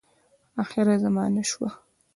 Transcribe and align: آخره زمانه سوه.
آخره 0.63 0.93
زمانه 1.03 1.43
سوه. 1.51 1.69